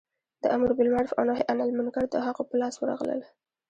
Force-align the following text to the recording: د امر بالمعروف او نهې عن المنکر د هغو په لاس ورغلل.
د 0.43 0.45
امر 0.55 0.69
بالمعروف 0.77 1.13
او 1.19 1.23
نهې 1.29 1.43
عن 1.49 1.57
المنکر 1.67 2.03
د 2.09 2.15
هغو 2.25 2.43
په 2.49 2.55
لاس 2.61 2.75
ورغلل. 2.77 3.21